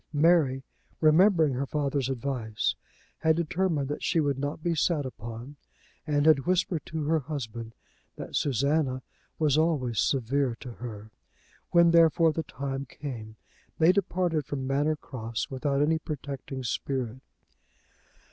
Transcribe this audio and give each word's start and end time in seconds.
Mary, 0.13 0.63
remembering 0.99 1.53
her 1.53 1.67
father's 1.67 2.09
advice, 2.09 2.73
had 3.19 3.35
determined 3.35 3.87
that 3.87 4.01
she 4.01 4.19
would 4.19 4.39
not 4.39 4.63
be 4.63 4.73
sat 4.73 5.05
upon, 5.05 5.57
and 6.07 6.25
had 6.25 6.47
whispered 6.47 6.83
to 6.87 7.03
her 7.03 7.19
husband 7.19 7.75
that 8.15 8.35
Susanna 8.35 9.03
was 9.37 9.59
always 9.59 9.99
severe 9.99 10.57
to 10.59 10.71
her. 10.71 11.11
When, 11.69 11.91
therefore, 11.91 12.33
the 12.33 12.41
time 12.41 12.87
came, 12.87 13.35
they 13.77 13.91
departed 13.91 14.47
from 14.47 14.65
Manor 14.65 14.95
Cross 14.95 15.51
without 15.51 15.83
any 15.83 15.99
protecting 15.99 16.63
spirit. 16.63 17.19